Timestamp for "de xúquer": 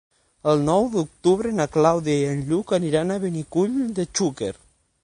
4.01-4.53